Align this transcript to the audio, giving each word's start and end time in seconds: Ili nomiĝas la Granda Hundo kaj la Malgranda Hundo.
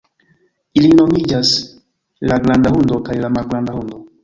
Ili 0.79 0.89
nomiĝas 0.99 1.51
la 2.33 2.41
Granda 2.47 2.73
Hundo 2.79 3.01
kaj 3.11 3.21
la 3.23 3.33
Malgranda 3.39 3.79
Hundo. 3.79 4.05